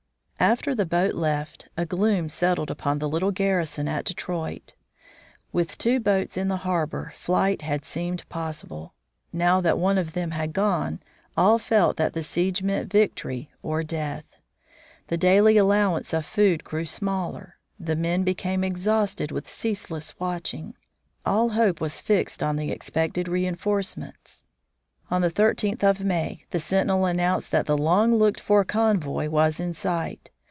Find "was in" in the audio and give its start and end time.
29.29-29.73